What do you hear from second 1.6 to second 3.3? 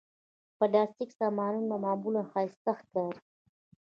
معمولا ښايسته ښکاري.